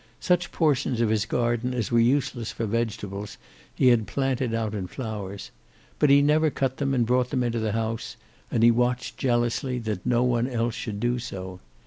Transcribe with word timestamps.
Such 0.19 0.51
portions 0.51 0.99
of 0.99 1.09
his 1.11 1.27
garden 1.27 1.75
as 1.75 1.91
were 1.91 1.99
useless 1.99 2.51
for 2.51 2.65
vegetables 2.65 3.37
he 3.75 3.89
had 3.89 4.07
planted 4.07 4.51
out 4.51 4.73
in 4.73 4.87
flowers. 4.87 5.51
But 5.99 6.09
he 6.09 6.23
never 6.23 6.49
cut 6.49 6.77
them 6.77 6.95
and 6.95 7.05
brought 7.05 7.29
them 7.29 7.43
into 7.43 7.59
the 7.59 7.73
house, 7.73 8.17
and 8.49 8.63
he 8.63 8.71
watched 8.71 9.19
jealously 9.19 9.77
that 9.77 10.03
no 10.03 10.23
one 10.23 10.47
else 10.49 10.73
should 10.73 10.99
do 10.99 11.19
so. 11.19 11.59